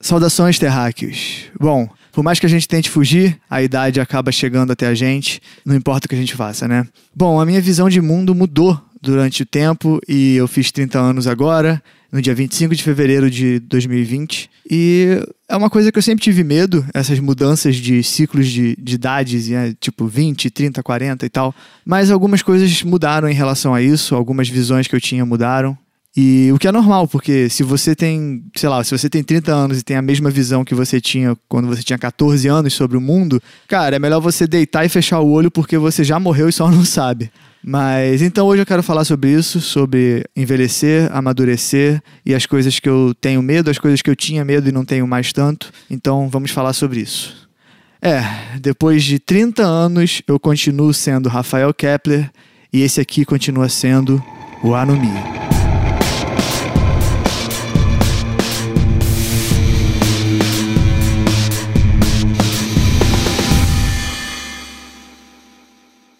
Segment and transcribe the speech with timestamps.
[0.00, 1.46] Saudações, terráqueos.
[1.58, 5.40] Bom, por mais que a gente tente fugir, a idade acaba chegando até a gente,
[5.64, 6.86] não importa o que a gente faça, né?
[7.14, 11.26] Bom, a minha visão de mundo mudou durante o tempo e eu fiz 30 anos
[11.26, 14.50] agora, no dia 25 de fevereiro de 2020.
[14.70, 18.94] E é uma coisa que eu sempre tive medo, essas mudanças de ciclos de, de
[18.94, 19.74] idades, né?
[19.80, 21.54] tipo 20, 30, 40 e tal.
[21.84, 25.76] Mas algumas coisas mudaram em relação a isso, algumas visões que eu tinha mudaram.
[26.16, 29.52] E o que é normal, porque se você tem, sei lá, se você tem 30
[29.52, 32.96] anos e tem a mesma visão que você tinha quando você tinha 14 anos sobre
[32.96, 36.48] o mundo, cara, é melhor você deitar e fechar o olho porque você já morreu
[36.48, 37.30] e só não sabe.
[37.62, 42.88] Mas então hoje eu quero falar sobre isso, sobre envelhecer, amadurecer e as coisas que
[42.88, 45.70] eu tenho medo, as coisas que eu tinha medo e não tenho mais tanto.
[45.90, 47.48] Então vamos falar sobre isso.
[48.00, 48.22] É,
[48.60, 52.30] depois de 30 anos eu continuo sendo Rafael Kepler
[52.72, 54.22] e esse aqui continua sendo
[54.62, 55.57] o Anomia.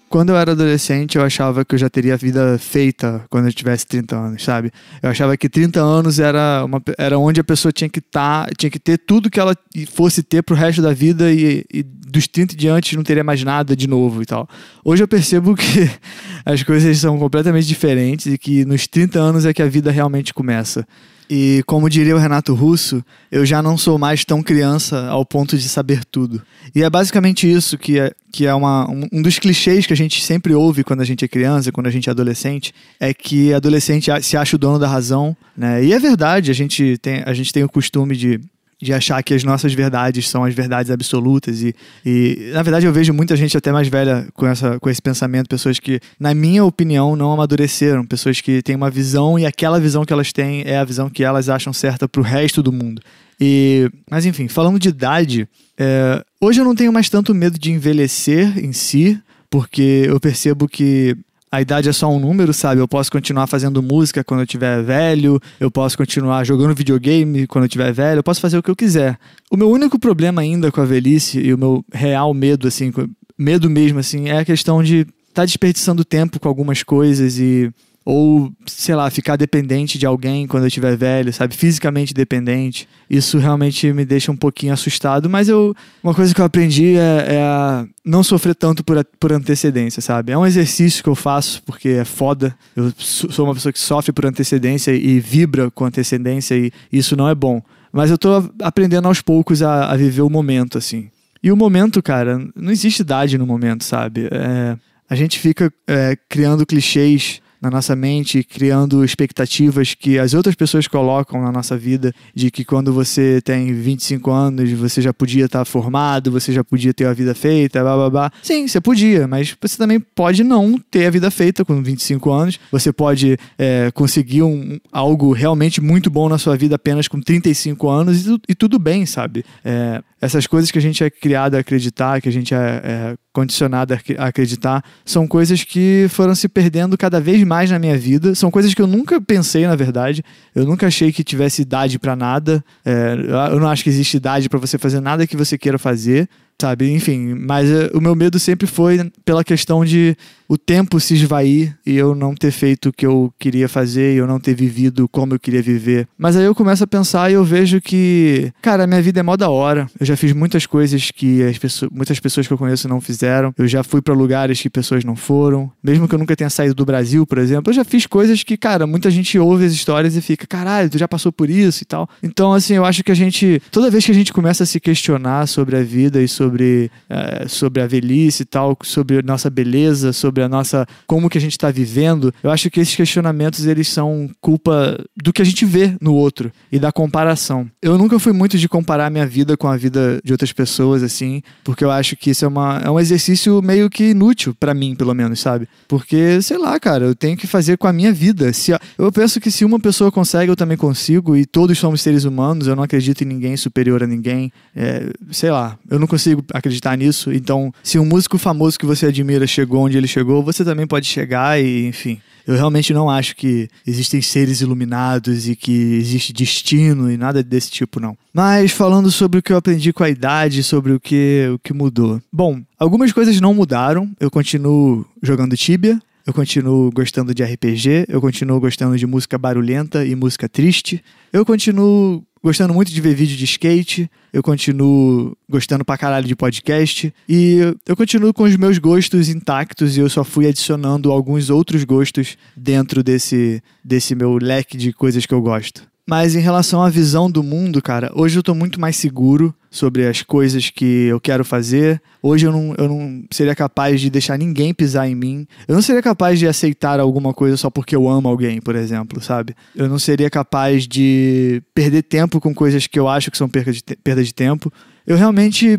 [0.08, 3.52] Quando eu era adolescente, eu achava que eu já teria a vida feita quando eu
[3.52, 4.72] tivesse 30 anos, sabe?
[5.02, 8.52] Eu achava que 30 anos era, uma, era onde a pessoa tinha que estar, tá,
[8.56, 9.54] tinha que ter tudo que ela
[9.92, 13.76] fosse ter pro resto da vida e, e dos 30 diante não teria mais nada
[13.76, 14.48] de novo e tal.
[14.82, 15.90] Hoje eu percebo que
[16.44, 20.32] as coisas são completamente diferentes e que nos 30 anos é que a vida realmente
[20.32, 20.86] começa.
[21.30, 25.58] E como diria o Renato Russo, eu já não sou mais tão criança ao ponto
[25.58, 26.42] de saber tudo.
[26.74, 30.24] E é basicamente isso que é, que é uma, um, dos clichês que a gente
[30.24, 34.10] sempre ouve quando a gente é criança, quando a gente é adolescente, é que adolescente
[34.22, 35.84] se acha o dono da razão, né?
[35.84, 38.40] E é verdade, a gente tem, a gente tem o costume de
[38.80, 41.74] de achar que as nossas verdades são as verdades absolutas e,
[42.06, 45.48] e na verdade eu vejo muita gente até mais velha com, essa, com esse pensamento,
[45.48, 50.04] pessoas que na minha opinião não amadureceram, pessoas que têm uma visão e aquela visão
[50.04, 53.02] que elas têm é a visão que elas acham certa para o resto do mundo.
[53.40, 57.72] E, mas enfim, falando de idade, é, hoje eu não tenho mais tanto medo de
[57.72, 61.16] envelhecer em si, porque eu percebo que
[61.50, 62.80] a idade é só um número, sabe?
[62.80, 67.64] Eu posso continuar fazendo música quando eu tiver velho, eu posso continuar jogando videogame quando
[67.64, 69.18] eu tiver velho, eu posso fazer o que eu quiser.
[69.50, 72.92] O meu único problema ainda com a velhice e o meu real medo, assim,
[73.36, 77.72] medo mesmo, assim, é a questão de estar tá desperdiçando tempo com algumas coisas e
[78.10, 81.54] ou, sei lá, ficar dependente de alguém quando eu estiver velho, sabe?
[81.54, 82.88] Fisicamente dependente.
[83.10, 85.76] Isso realmente me deixa um pouquinho assustado, mas eu.
[86.02, 90.32] Uma coisa que eu aprendi é, é a não sofrer tanto por, por antecedência, sabe?
[90.32, 92.56] É um exercício que eu faço porque é foda.
[92.74, 97.28] Eu sou uma pessoa que sofre por antecedência e vibra com antecedência e isso não
[97.28, 97.60] é bom.
[97.92, 101.10] Mas eu tô aprendendo aos poucos a, a viver o momento, assim.
[101.42, 104.30] E o momento, cara, não existe idade no momento, sabe?
[104.32, 104.78] É,
[105.10, 110.86] a gente fica é, criando clichês na nossa mente, criando expectativas que as outras pessoas
[110.86, 115.64] colocam na nossa vida, de que quando você tem 25 anos, você já podia estar
[115.64, 118.32] formado, você já podia ter a vida feita, blá blá blá.
[118.42, 122.60] Sim, você podia, mas você também pode não ter a vida feita com 25 anos.
[122.70, 127.88] Você pode é, conseguir um, algo realmente muito bom na sua vida apenas com 35
[127.88, 129.44] anos e, e tudo bem, sabe?
[129.64, 133.16] É, essas coisas que a gente é criado a acreditar, que a gente é, é
[133.32, 138.34] condicionado a acreditar, são coisas que foram se perdendo cada vez mais na minha vida.
[138.34, 140.22] São coisas que eu nunca pensei, na verdade.
[140.54, 142.62] Eu nunca achei que tivesse idade para nada.
[142.84, 143.14] É,
[143.50, 146.28] eu não acho que existe idade para você fazer nada que você queira fazer
[146.60, 146.90] sabe?
[146.90, 150.16] Enfim, mas uh, o meu medo sempre foi pela questão de
[150.48, 154.16] o tempo se esvair e eu não ter feito o que eu queria fazer e
[154.16, 156.08] eu não ter vivido como eu queria viver.
[156.16, 159.36] Mas aí eu começo a pensar e eu vejo que, cara, minha vida é mó
[159.36, 159.86] da hora.
[160.00, 163.52] Eu já fiz muitas coisas que as pessoas, muitas pessoas que eu conheço não fizeram.
[163.58, 165.70] Eu já fui para lugares que pessoas não foram.
[165.82, 168.56] Mesmo que eu nunca tenha saído do Brasil, por exemplo, eu já fiz coisas que,
[168.56, 171.86] cara, muita gente ouve as histórias e fica, caralho, tu já passou por isso e
[171.86, 172.08] tal.
[172.22, 174.80] Então, assim, eu acho que a gente, toda vez que a gente começa a se
[174.80, 179.22] questionar sobre a vida e sobre sobre, é, sobre a velhice e tal, sobre a
[179.22, 180.86] nossa beleza, sobre a nossa.
[181.06, 185.32] como que a gente está vivendo, eu acho que esses questionamentos eles são culpa do
[185.32, 187.68] que a gente vê no outro e da comparação.
[187.82, 191.42] Eu nunca fui muito de comparar minha vida com a vida de outras pessoas, assim,
[191.62, 194.94] porque eu acho que isso é, uma, é um exercício meio que inútil para mim,
[194.94, 195.68] pelo menos, sabe?
[195.86, 198.52] Porque, sei lá, cara, eu tenho que fazer com a minha vida.
[198.52, 202.24] Se, eu penso que se uma pessoa consegue, eu também consigo, e todos somos seres
[202.24, 204.50] humanos, eu não acredito em ninguém superior a ninguém.
[204.74, 207.32] É, sei lá, eu não consigo consigo acreditar nisso.
[207.32, 211.06] Então, se um músico famoso que você admira chegou onde ele chegou, você também pode
[211.06, 212.20] chegar e, enfim.
[212.46, 217.70] Eu realmente não acho que existem seres iluminados e que existe destino e nada desse
[217.70, 218.16] tipo, não.
[218.32, 221.74] Mas falando sobre o que eu aprendi com a idade, sobre o que, o que
[221.74, 222.22] mudou.
[222.32, 224.10] Bom, algumas coisas não mudaram.
[224.18, 230.04] Eu continuo jogando Tibia, eu continuo gostando de RPG, eu continuo gostando de música barulhenta
[230.04, 231.02] e música triste,
[231.32, 236.36] eu continuo gostando muito de ver vídeo de skate, eu continuo gostando pra caralho de
[236.36, 241.48] podcast e eu continuo com os meus gostos intactos e eu só fui adicionando alguns
[241.48, 245.88] outros gostos dentro desse, desse meu leque de coisas que eu gosto.
[246.08, 250.06] Mas em relação à visão do mundo, cara, hoje eu tô muito mais seguro sobre
[250.06, 252.00] as coisas que eu quero fazer.
[252.22, 255.46] Hoje eu não, eu não seria capaz de deixar ninguém pisar em mim.
[255.68, 259.22] Eu não seria capaz de aceitar alguma coisa só porque eu amo alguém, por exemplo,
[259.22, 259.54] sabe?
[259.76, 263.70] Eu não seria capaz de perder tempo com coisas que eu acho que são perda
[263.70, 264.72] de, perda de tempo.
[265.06, 265.78] Eu realmente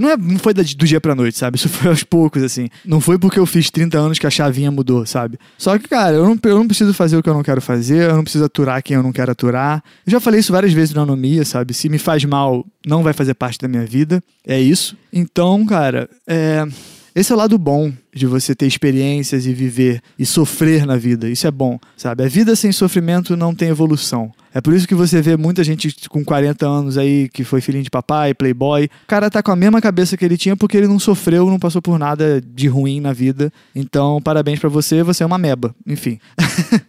[0.00, 1.56] não, é, não foi do dia pra noite, sabe?
[1.56, 2.68] Isso foi aos poucos, assim.
[2.84, 5.38] Não foi porque eu fiz 30 anos que a chavinha mudou, sabe?
[5.58, 8.10] Só que, cara, eu não, eu não preciso fazer o que eu não quero fazer,
[8.10, 9.82] eu não preciso aturar quem eu não quero aturar.
[10.06, 11.74] Eu já falei isso várias vezes na anomia, sabe?
[11.74, 14.22] Se me faz mal, não vai fazer parte da minha vida.
[14.46, 14.96] É isso.
[15.12, 16.66] Então, cara, é.
[17.20, 21.28] Esse é o lado bom de você ter experiências e viver e sofrer na vida.
[21.28, 22.24] Isso é bom, sabe?
[22.24, 24.32] A vida sem sofrimento não tem evolução.
[24.54, 27.84] É por isso que você vê muita gente com 40 anos aí que foi filhinho
[27.84, 28.86] de papai, playboy.
[28.86, 31.58] O cara tá com a mesma cabeça que ele tinha porque ele não sofreu, não
[31.58, 33.52] passou por nada de ruim na vida.
[33.74, 35.74] Então, parabéns para você, você é uma meba.
[35.86, 36.18] Enfim.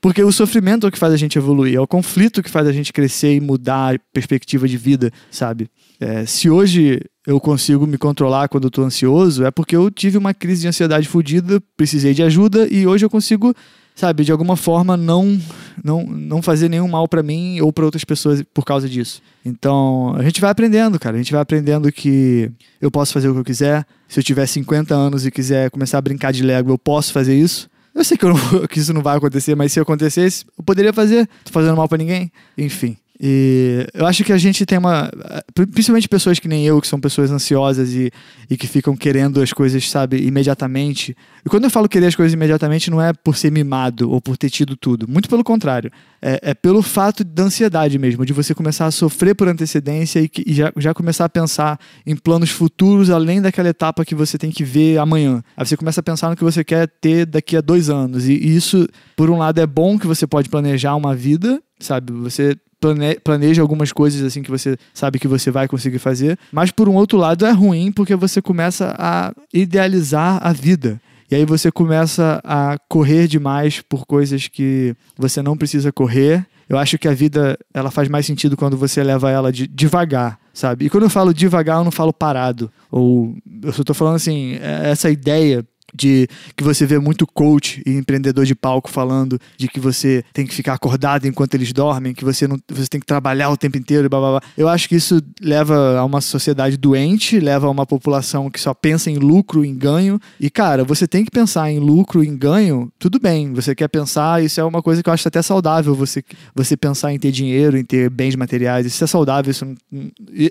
[0.00, 2.68] Porque o sofrimento é o que faz a gente evoluir, é o conflito que faz
[2.68, 5.68] a gente crescer e mudar a perspectiva de vida, sabe?
[5.98, 10.16] É, se hoje eu consigo me controlar quando eu tô ansioso, é porque eu tive
[10.16, 13.54] uma crise de ansiedade fodida, precisei de ajuda e hoje eu consigo,
[13.94, 15.40] sabe, de alguma forma não
[15.82, 19.20] não, não fazer nenhum mal para mim ou para outras pessoas por causa disso.
[19.44, 21.16] Então, a gente vai aprendendo, cara.
[21.16, 22.50] A gente vai aprendendo que
[22.80, 23.84] eu posso fazer o que eu quiser.
[24.08, 27.36] Se eu tiver 50 anos e quiser começar a brincar de Lego, eu posso fazer
[27.36, 27.68] isso.
[27.94, 28.36] Eu sei que, não,
[28.68, 31.28] que isso não vai acontecer, mas se acontecesse, eu poderia fazer.
[31.44, 32.30] Tô fazendo mal para ninguém.
[32.56, 32.96] Enfim.
[33.20, 35.10] E eu acho que a gente tem uma.
[35.54, 38.10] Principalmente pessoas que nem eu, que são pessoas ansiosas e,
[38.50, 41.16] e que ficam querendo as coisas, sabe, imediatamente.
[41.44, 44.36] E quando eu falo querer as coisas imediatamente, não é por ser mimado ou por
[44.36, 45.08] ter tido tudo.
[45.08, 45.90] Muito pelo contrário.
[46.20, 50.28] É, é pelo fato da ansiedade mesmo, de você começar a sofrer por antecedência e,
[50.28, 54.36] que, e já, já começar a pensar em planos futuros além daquela etapa que você
[54.36, 55.42] tem que ver amanhã.
[55.56, 58.28] Aí você começa a pensar no que você quer ter daqui a dois anos.
[58.28, 58.86] E, e isso,
[59.16, 62.12] por um lado, é bom que você pode planejar uma vida, sabe?
[62.12, 66.70] Você plane, planeja algumas coisas assim que você sabe que você vai conseguir fazer, mas
[66.70, 71.00] por um outro lado é ruim porque você começa a idealizar a vida.
[71.30, 76.46] E aí você começa a correr demais por coisas que você não precisa correr.
[76.68, 80.38] Eu acho que a vida ela faz mais sentido quando você leva ela de, devagar,
[80.52, 80.86] sabe?
[80.86, 82.70] E quando eu falo devagar, eu não falo parado.
[82.90, 85.64] Ou eu só tô falando assim, é, essa ideia
[85.96, 90.46] de que você vê muito coach e empreendedor de palco falando de que você tem
[90.46, 93.78] que ficar acordado enquanto eles dormem, que você não você tem que trabalhar o tempo
[93.78, 94.42] inteiro blá, blá, blá.
[94.56, 98.74] Eu acho que isso leva a uma sociedade doente, leva a uma população que só
[98.74, 100.20] pensa em lucro, em ganho.
[100.38, 103.52] E cara, você tem que pensar em lucro, em ganho, tudo bem.
[103.54, 106.22] Você quer pensar, isso é uma coisa que eu acho até saudável você
[106.54, 109.66] você pensar em ter dinheiro, em ter bens materiais, isso é saudável, isso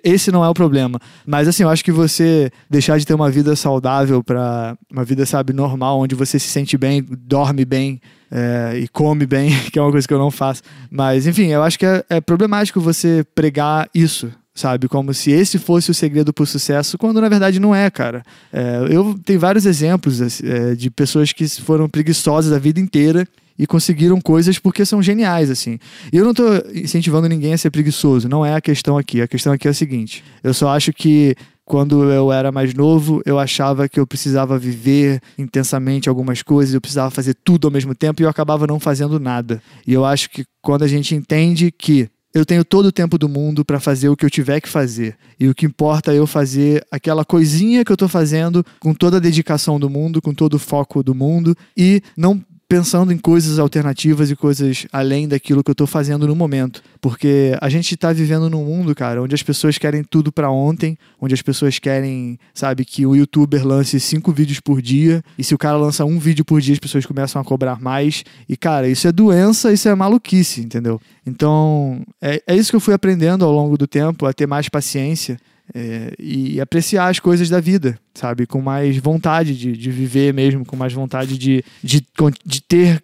[0.03, 0.99] esse não é o problema.
[1.25, 5.25] Mas assim, eu acho que você deixar de ter uma vida saudável para uma vida
[5.35, 7.99] sabe, normal, onde você se sente bem, dorme bem
[8.31, 10.61] é, e come bem, que é uma coisa que eu não faço.
[10.89, 14.87] Mas, enfim, eu acho que é, é problemático você pregar isso, sabe?
[14.87, 18.23] Como se esse fosse o segredo para o sucesso, quando na verdade não é, cara.
[18.53, 23.27] É, eu tenho vários exemplos assim, é, de pessoas que foram preguiçosas a vida inteira
[23.59, 25.77] e conseguiram coisas porque são geniais, assim.
[26.13, 29.21] E eu não estou incentivando ninguém a ser preguiçoso, não é a questão aqui.
[29.21, 33.21] A questão aqui é a seguinte: eu só acho que quando eu era mais novo,
[33.25, 37.95] eu achava que eu precisava viver intensamente algumas coisas, eu precisava fazer tudo ao mesmo
[37.95, 39.61] tempo e eu acabava não fazendo nada.
[39.85, 43.29] E eu acho que quando a gente entende que eu tenho todo o tempo do
[43.29, 45.17] mundo para fazer o que eu tiver que fazer.
[45.39, 49.17] E o que importa é eu fazer aquela coisinha que eu estou fazendo com toda
[49.17, 53.59] a dedicação do mundo, com todo o foco do mundo e não pensando em coisas
[53.59, 56.81] alternativas e coisas além daquilo que eu estou fazendo no momento.
[56.99, 60.97] Porque a gente está vivendo num mundo, cara, onde as pessoas querem tudo para ontem,
[61.21, 65.53] onde as pessoas querem, sabe, que o youtuber lance cinco vídeos por dia, e se
[65.53, 68.23] o cara lança um vídeo por dia, as pessoas começam a cobrar mais.
[68.49, 70.99] E, cara, isso é doença, isso é maluquice, entendeu?
[71.25, 74.69] Então, é, é isso que eu fui aprendendo ao longo do tempo, a ter mais
[74.69, 75.37] paciência
[75.73, 78.45] é, e apreciar as coisas da vida, sabe?
[78.45, 82.05] Com mais vontade de, de viver mesmo, com mais vontade de, de,
[82.45, 83.03] de ter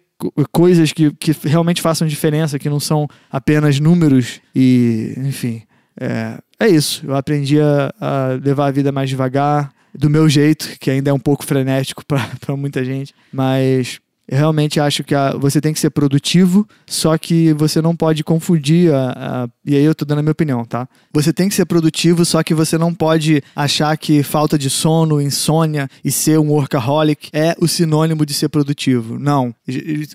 [0.50, 5.62] coisas que, que realmente façam diferença, que não são apenas números e, enfim.
[6.00, 7.04] É, é isso.
[7.04, 11.12] Eu aprendi a, a levar a vida mais devagar, do meu jeito, que ainda é
[11.12, 12.26] um pouco frenético para
[12.56, 17.52] muita gente, mas Eu realmente acho que a, você tem que ser produtivo, só que
[17.54, 19.10] você não pode confundir a,
[19.44, 20.88] a, E aí eu tô dando a minha opinião, tá?
[21.12, 25.20] Você tem que ser produtivo, só que você não pode achar que falta de sono,
[25.20, 29.18] insônia e ser um workaholic é o sinônimo de ser produtivo.
[29.18, 29.54] Não.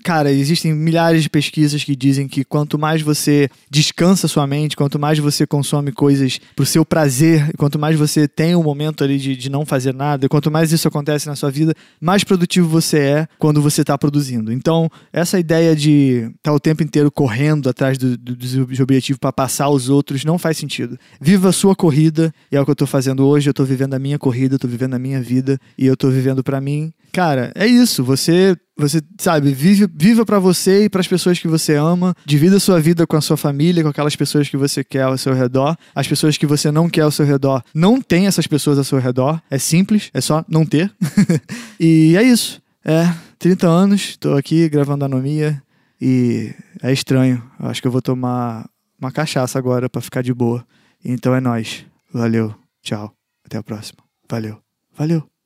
[0.02, 4.98] Cara, existem milhares de pesquisas que dizem que quanto mais você descansa sua mente, quanto
[4.98, 9.36] mais você consome coisas pro seu prazer, quanto mais você tem um momento ali de,
[9.36, 13.28] de não fazer nada, quanto mais isso acontece na sua vida, mais produtivo você é
[13.38, 14.52] quando você tá produzindo.
[14.52, 19.18] Então, essa ideia de estar tá o tempo inteiro correndo atrás do, do, dos objetivos
[19.18, 20.98] para passar aos outros não faz sentido.
[21.20, 23.48] Viva a sua corrida, e é o que eu tô fazendo hoje.
[23.48, 26.42] Eu tô vivendo a minha corrida, tô vivendo a minha vida, e eu tô vivendo
[26.42, 26.92] para mim.
[27.12, 28.04] Cara, é isso.
[28.04, 32.60] Você você sabe, vive, viva para você e para as pessoas que você ama, divida
[32.60, 35.76] sua vida com a sua família, com aquelas pessoas que você quer ao seu redor.
[35.92, 39.00] As pessoas que você não quer ao seu redor, não tem essas pessoas ao seu
[39.00, 39.42] redor.
[39.50, 40.92] É simples, é só não ter.
[41.80, 42.62] e é isso.
[42.84, 45.62] É, 30 anos, tô aqui gravando anomia
[46.00, 46.52] e
[46.82, 47.48] é estranho.
[47.58, 48.68] Acho que eu vou tomar
[49.00, 50.66] uma cachaça agora para ficar de boa.
[51.04, 51.86] Então é nós.
[52.12, 52.54] Valeu.
[52.82, 53.12] Tchau.
[53.44, 54.02] Até a próxima.
[54.28, 54.60] Valeu.
[54.96, 55.37] Valeu.